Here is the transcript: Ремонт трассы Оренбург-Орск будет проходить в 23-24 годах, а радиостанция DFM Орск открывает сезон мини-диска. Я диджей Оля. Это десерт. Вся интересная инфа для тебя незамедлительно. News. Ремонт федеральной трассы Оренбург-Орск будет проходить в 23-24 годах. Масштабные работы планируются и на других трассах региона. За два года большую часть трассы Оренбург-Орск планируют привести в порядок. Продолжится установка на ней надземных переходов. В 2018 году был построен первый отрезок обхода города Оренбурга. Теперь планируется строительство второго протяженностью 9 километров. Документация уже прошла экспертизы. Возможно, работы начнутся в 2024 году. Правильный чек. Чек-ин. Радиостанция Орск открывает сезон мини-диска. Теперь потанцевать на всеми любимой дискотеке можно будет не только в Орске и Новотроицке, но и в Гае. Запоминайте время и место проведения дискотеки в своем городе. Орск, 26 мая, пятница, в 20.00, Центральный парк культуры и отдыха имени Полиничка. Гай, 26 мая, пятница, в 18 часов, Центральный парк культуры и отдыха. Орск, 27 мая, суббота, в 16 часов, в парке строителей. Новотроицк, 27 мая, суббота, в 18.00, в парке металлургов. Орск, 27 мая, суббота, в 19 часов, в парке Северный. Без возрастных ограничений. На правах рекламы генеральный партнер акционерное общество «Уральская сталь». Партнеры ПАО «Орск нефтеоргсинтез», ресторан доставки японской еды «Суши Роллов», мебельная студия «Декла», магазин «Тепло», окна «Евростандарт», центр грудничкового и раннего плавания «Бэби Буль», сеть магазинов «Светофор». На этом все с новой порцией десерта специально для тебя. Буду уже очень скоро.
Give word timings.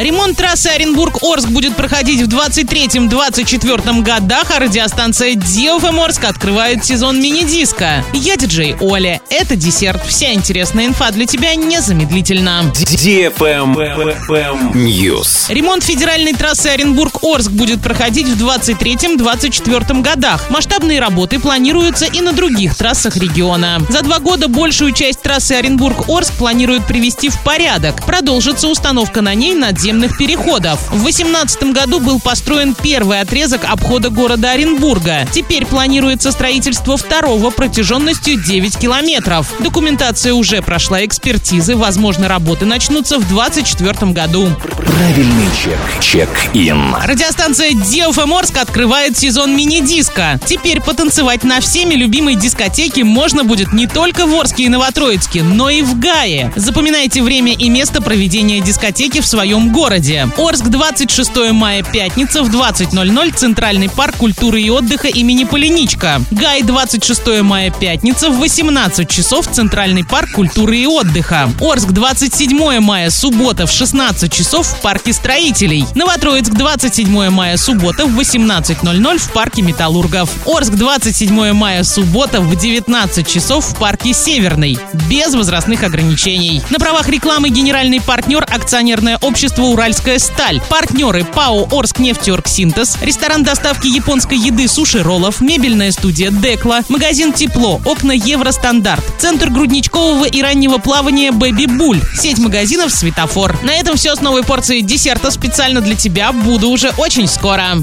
Ремонт 0.00 0.38
трассы 0.38 0.68
Оренбург-Орск 0.68 1.48
будет 1.48 1.76
проходить 1.76 2.22
в 2.22 2.28
23-24 2.28 4.00
годах, 4.00 4.50
а 4.50 4.58
радиостанция 4.58 5.34
DFM 5.34 6.02
Орск 6.02 6.24
открывает 6.24 6.82
сезон 6.82 7.20
мини-диска. 7.20 8.02
Я 8.14 8.38
диджей 8.38 8.76
Оля. 8.80 9.20
Это 9.28 9.56
десерт. 9.56 10.02
Вся 10.06 10.32
интересная 10.32 10.86
инфа 10.86 11.10
для 11.10 11.26
тебя 11.26 11.54
незамедлительно. 11.54 12.72
News. 14.72 15.52
Ремонт 15.52 15.84
федеральной 15.84 16.32
трассы 16.32 16.68
Оренбург-Орск 16.68 17.50
будет 17.50 17.82
проходить 17.82 18.26
в 18.26 18.42
23-24 18.42 20.00
годах. 20.00 20.48
Масштабные 20.48 20.98
работы 20.98 21.38
планируются 21.38 22.06
и 22.06 22.22
на 22.22 22.32
других 22.32 22.74
трассах 22.74 23.18
региона. 23.18 23.82
За 23.90 24.00
два 24.00 24.18
года 24.18 24.48
большую 24.48 24.92
часть 24.92 25.20
трассы 25.20 25.52
Оренбург-Орск 25.52 26.32
планируют 26.38 26.86
привести 26.86 27.28
в 27.28 27.38
порядок. 27.42 28.02
Продолжится 28.06 28.66
установка 28.66 29.20
на 29.20 29.34
ней 29.34 29.52
надземных 29.90 30.16
переходов. 30.16 30.80
В 30.90 31.02
2018 31.02 31.62
году 31.72 32.00
был 32.00 32.20
построен 32.20 32.74
первый 32.74 33.20
отрезок 33.20 33.64
обхода 33.64 34.10
города 34.10 34.50
Оренбурга. 34.50 35.26
Теперь 35.32 35.66
планируется 35.66 36.32
строительство 36.32 36.96
второго 36.96 37.50
протяженностью 37.50 38.40
9 38.40 38.78
километров. 38.78 39.52
Документация 39.58 40.34
уже 40.34 40.62
прошла 40.62 41.04
экспертизы. 41.04 41.76
Возможно, 41.76 42.28
работы 42.28 42.64
начнутся 42.64 43.18
в 43.18 43.28
2024 43.28 44.12
году. 44.12 44.48
Правильный 44.86 45.48
чек. 45.62 45.78
Чек-ин. 46.00 46.94
Радиостанция 47.04 47.70
Орск 48.30 48.56
открывает 48.58 49.18
сезон 49.18 49.56
мини-диска. 49.56 50.38
Теперь 50.46 50.80
потанцевать 50.80 51.42
на 51.42 51.60
всеми 51.60 51.94
любимой 51.94 52.36
дискотеке 52.36 53.02
можно 53.04 53.44
будет 53.44 53.72
не 53.72 53.86
только 53.86 54.26
в 54.26 54.34
Орске 54.34 54.64
и 54.64 54.68
Новотроицке, 54.68 55.42
но 55.42 55.68
и 55.68 55.82
в 55.82 55.98
Гае. 55.98 56.52
Запоминайте 56.54 57.22
время 57.22 57.52
и 57.52 57.68
место 57.68 58.00
проведения 58.00 58.60
дискотеки 58.60 59.20
в 59.20 59.26
своем 59.26 59.72
городе. 59.72 59.79
Орск, 59.80 60.64
26 60.66 61.52
мая, 61.52 61.82
пятница, 61.82 62.42
в 62.42 62.50
20.00, 62.54 63.34
Центральный 63.34 63.88
парк 63.88 64.16
культуры 64.16 64.60
и 64.60 64.68
отдыха 64.68 65.08
имени 65.08 65.44
Полиничка. 65.44 66.20
Гай, 66.30 66.62
26 66.62 67.40
мая, 67.40 67.70
пятница, 67.70 68.28
в 68.28 68.38
18 68.38 69.08
часов, 69.08 69.46
Центральный 69.46 70.04
парк 70.04 70.32
культуры 70.32 70.76
и 70.76 70.86
отдыха. 70.86 71.50
Орск, 71.60 71.92
27 71.92 72.80
мая, 72.80 73.08
суббота, 73.08 73.66
в 73.66 73.72
16 73.72 74.30
часов, 74.30 74.66
в 74.66 74.80
парке 74.82 75.14
строителей. 75.14 75.86
Новотроицк, 75.94 76.52
27 76.52 77.30
мая, 77.30 77.56
суббота, 77.56 78.04
в 78.04 78.20
18.00, 78.20 79.18
в 79.18 79.32
парке 79.32 79.62
металлургов. 79.62 80.28
Орск, 80.46 80.72
27 80.72 81.52
мая, 81.52 81.84
суббота, 81.84 82.42
в 82.42 82.54
19 82.54 83.26
часов, 83.26 83.64
в 83.64 83.78
парке 83.78 84.12
Северный. 84.12 84.78
Без 85.08 85.34
возрастных 85.34 85.82
ограничений. 85.84 86.62
На 86.68 86.78
правах 86.78 87.08
рекламы 87.08 87.48
генеральный 87.48 88.02
партнер 88.02 88.44
акционерное 88.44 89.16
общество 89.22 89.59
«Уральская 89.64 90.18
сталь». 90.18 90.60
Партнеры 90.68 91.24
ПАО 91.24 91.68
«Орск 91.70 91.98
нефтеоргсинтез», 91.98 92.98
ресторан 93.00 93.42
доставки 93.42 93.86
японской 93.86 94.38
еды 94.38 94.68
«Суши 94.68 95.02
Роллов», 95.02 95.40
мебельная 95.40 95.92
студия 95.92 96.30
«Декла», 96.30 96.82
магазин 96.88 97.32
«Тепло», 97.32 97.80
окна 97.84 98.12
«Евростандарт», 98.12 99.04
центр 99.18 99.50
грудничкового 99.50 100.24
и 100.24 100.42
раннего 100.42 100.78
плавания 100.78 101.32
«Бэби 101.32 101.66
Буль», 101.66 102.00
сеть 102.14 102.38
магазинов 102.38 102.92
«Светофор». 102.92 103.58
На 103.62 103.72
этом 103.72 103.96
все 103.96 104.14
с 104.14 104.20
новой 104.20 104.42
порцией 104.42 104.82
десерта 104.82 105.30
специально 105.30 105.80
для 105.80 105.94
тебя. 105.94 106.32
Буду 106.32 106.68
уже 106.68 106.90
очень 106.96 107.28
скоро. 107.28 107.76